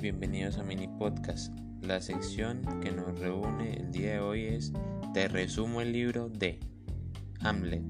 [0.00, 1.56] Bienvenidos a Mini Podcast.
[1.80, 4.72] La sección que nos reúne el día de hoy es
[5.12, 6.58] Te resumo el libro de
[7.40, 7.82] Hamlet.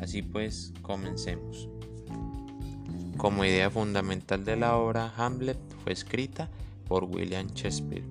[0.00, 1.68] Así pues, comencemos.
[3.16, 6.48] Como idea fundamental de la obra, Hamlet fue escrita
[6.86, 8.04] por William Shakespeare.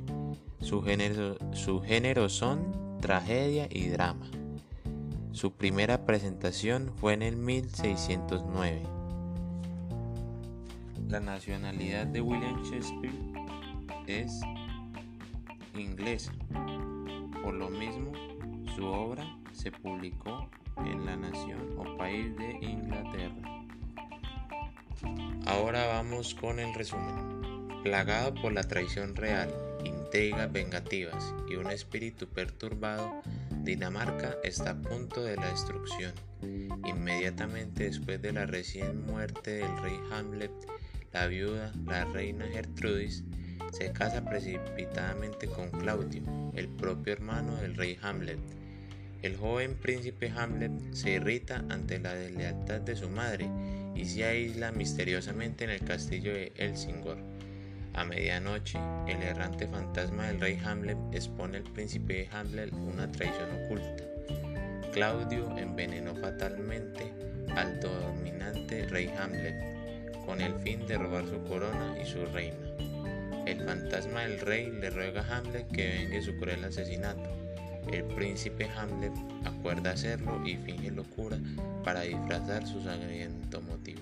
[0.59, 4.29] Su género son tragedia y drama.
[5.31, 9.00] Su primera presentación fue en el 1609
[11.11, 13.13] la nacionalidad de William Shakespeare
[14.07, 14.39] es
[15.75, 16.31] inglesa.
[17.43, 18.13] Por lo mismo,
[18.77, 23.65] su obra se publicó en la nación o país de Inglaterra.
[25.47, 27.41] Ahora vamos con el resumen.
[27.83, 29.53] Plagado por la traición real,
[29.83, 33.21] intrigas vengativas y un espíritu perturbado,
[33.63, 36.13] Dinamarca está a punto de la destrucción.
[36.85, 40.51] Inmediatamente después de la recién muerte del rey Hamlet,
[41.13, 43.23] la viuda, la reina Gertrudis,
[43.71, 46.23] se casa precipitadamente con Claudio,
[46.55, 48.39] el propio hermano del rey Hamlet.
[49.21, 53.49] El joven príncipe Hamlet se irrita ante la deslealtad de su madre
[53.95, 57.17] y se aísla misteriosamente en el castillo de Helsingor.
[57.93, 64.05] A medianoche, el errante fantasma del rey Hamlet expone al príncipe Hamlet una traición oculta.
[64.93, 67.13] Claudio envenenó fatalmente
[67.49, 69.80] al dominante rey Hamlet
[70.25, 72.57] con el fin de robar su corona y su reina.
[73.45, 77.29] El fantasma del rey le ruega a Hamlet que vengue su cruel asesinato.
[77.91, 79.13] El príncipe Hamlet
[79.45, 81.37] acuerda hacerlo y finge locura
[81.83, 84.01] para disfrazar su sangriento motivo.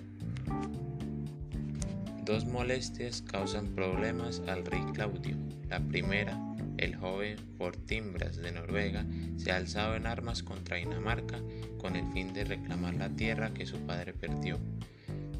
[2.25, 5.35] Dos molestias causan problemas al rey Claudio.
[5.69, 6.37] La primera,
[6.77, 9.05] el joven Fortimbras de Noruega
[9.37, 11.39] se ha alzado en armas contra Dinamarca
[11.79, 14.59] con el fin de reclamar la tierra que su padre perdió.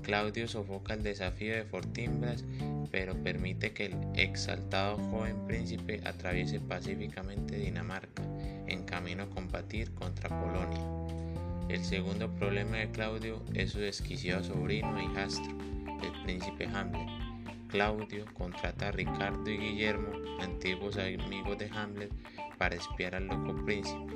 [0.10, 2.44] Claudio sofoca el desafío de Fortimbras,
[2.90, 8.24] pero permite que el exaltado joven príncipe atraviese pacíficamente Dinamarca
[8.66, 10.82] en camino a combatir contra Polonia.
[11.70, 15.56] El segundo problema de Claudio es su desquiciado sobrino e hijastro,
[16.02, 17.08] el príncipe Hamlet.
[17.68, 20.10] Claudio contrata a Ricardo y Guillermo,
[20.42, 22.12] antiguos amigos de Hamlet,
[22.58, 24.08] para espiar al loco príncipe.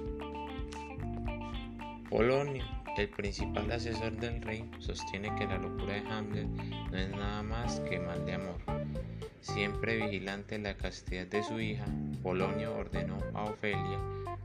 [2.09, 6.47] Polonio el principal asesor del rey sostiene que la locura de Hamlet
[6.91, 8.59] no es nada más que mal de amor.
[9.41, 11.85] Siempre vigilante la castidad de su hija,
[12.21, 13.99] Polonio ordenó a Ofelia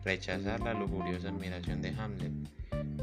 [0.05, 2.33] rechazar la lujuriosa admiración de Hamlet,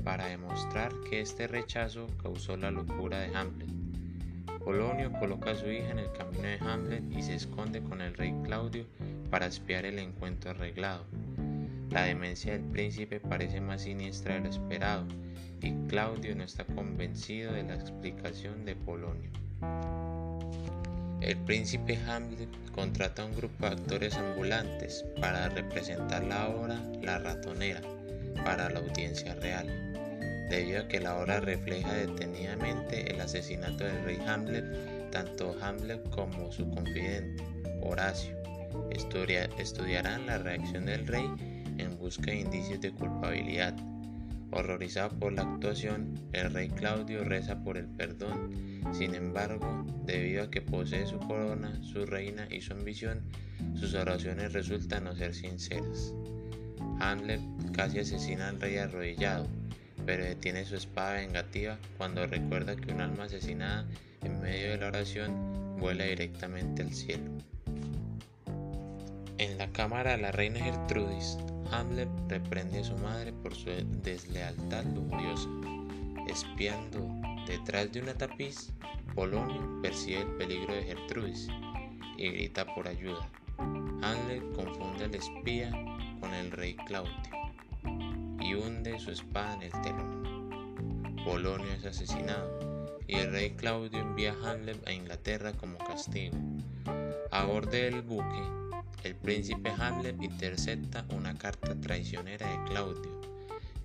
[0.03, 3.69] para demostrar que este rechazo causó la locura de Hamlet.
[4.63, 8.15] Polonio coloca a su hija en el camino de Hamlet y se esconde con el
[8.15, 8.85] rey Claudio
[9.29, 11.05] para espiar el encuentro arreglado.
[11.91, 15.05] La demencia del príncipe parece más siniestra de lo esperado,
[15.61, 19.29] y Claudio no está convencido de la explicación de Polonio.
[21.21, 27.17] El príncipe Hamlet contrata a un grupo de actores ambulantes para representar la obra La
[27.19, 27.81] ratonera
[28.43, 29.67] para la audiencia real,
[30.49, 36.51] debido a que la obra refleja detenidamente el asesinato del rey Hamlet, tanto Hamlet como
[36.51, 37.43] su confidente,
[37.81, 38.35] Horacio,
[39.57, 41.27] estudiarán la reacción del rey
[41.77, 43.75] en busca de indicios de culpabilidad
[44.51, 48.51] Horrorizado por la actuación, el rey Claudio reza por el perdón.
[48.93, 53.21] Sin embargo, debido a que posee su corona, su reina y su ambición,
[53.73, 56.13] sus oraciones resultan no ser sinceras.
[57.01, 57.41] Hamlet
[57.73, 59.45] casi asesina al rey arrodillado,
[60.05, 63.85] pero detiene su espada vengativa cuando recuerda que un alma asesinada
[64.23, 67.29] en medio de la oración vuela directamente al cielo.
[69.37, 71.37] En la cámara de la reina Gertrudis,
[71.71, 73.69] Hamlet reprende a su madre por su
[74.03, 75.49] deslealtad lujuriosa.
[76.27, 77.07] Espiando
[77.47, 78.71] detrás de una tapiz,
[79.13, 81.47] Polonio percibe el peligro de Gertrudis
[82.17, 83.29] y grita por ayuda.
[83.57, 85.71] Hamlet confunde al espía
[86.19, 87.13] con el rey Claudio
[88.39, 91.15] y hunde su espada en el telón.
[91.23, 92.59] Polonio es asesinado
[93.07, 96.37] y el rey Claudio envía a Hamlet a Inglaterra como castigo.
[97.31, 98.64] A borde del buque,
[99.05, 103.21] el príncipe Hamlet intercepta una carta traicionera de Claudio,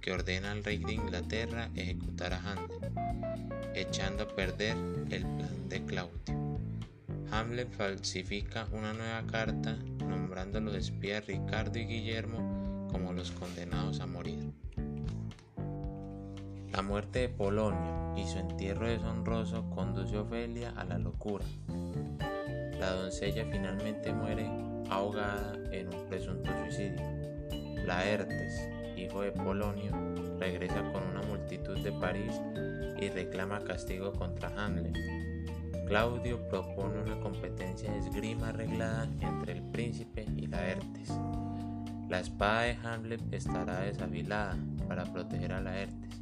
[0.01, 2.91] que ordena al rey de Inglaterra ejecutar a Hamlet,
[3.75, 4.79] echando a perder
[5.11, 6.59] el plan de Claudio.
[7.31, 9.77] Hamlet falsifica una nueva carta
[10.09, 14.39] nombrando a los espías Ricardo y Guillermo como los condenados a morir.
[16.73, 21.45] La muerte de Polonio y su entierro deshonroso conduce a Ofelia a la locura.
[22.79, 24.49] La doncella finalmente muere
[24.91, 27.01] ahogada en un presunto suicidio.
[27.87, 29.93] Laertes, hijo de Polonio,
[30.39, 32.41] regresa con una multitud de París
[33.01, 34.97] y reclama castigo contra Hamlet.
[35.87, 41.11] Claudio propone una competencia de esgrima arreglada entre el príncipe y Laertes.
[42.09, 44.57] La espada de Hamlet estará desafilada
[44.87, 46.21] para proteger a Laertes,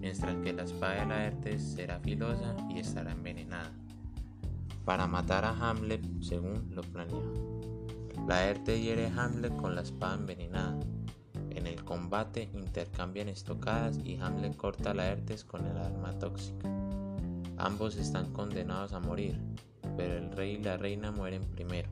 [0.00, 3.72] mientras que la espada de Laertes será filosa y estará envenenada
[4.88, 7.57] para matar a Hamlet según lo planeado.
[8.28, 10.78] Laertes hiere a Hamlet con la espada envenenada.
[11.48, 16.68] En el combate intercambian estocadas y Hamlet corta a Laertes con el arma tóxica.
[17.56, 19.40] Ambos están condenados a morir,
[19.96, 21.88] pero el rey y la reina mueren primero.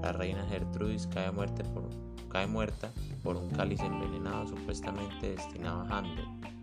[0.00, 2.92] La reina Gertrudis cae, muerta
[3.24, 6.54] por un cáliz envenenado supuestamente destinado a Hamlet.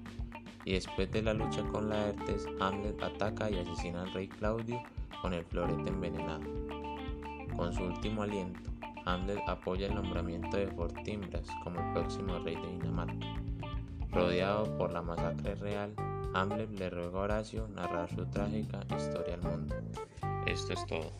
[0.63, 4.81] Y después de la lucha con Laertes, Hamlet ataca y asesina al rey Claudio
[5.21, 6.74] con el florete envenenado.
[7.55, 8.69] Con su último aliento,
[9.05, 13.27] Hamlet apoya el nombramiento de Fortimbras como el próximo rey de Dinamarca.
[14.11, 15.93] Rodeado por la masacre real,
[16.33, 19.75] Hamlet le ruega a Horacio narrar su trágica historia al mundo.
[20.45, 21.11] Esto es todo.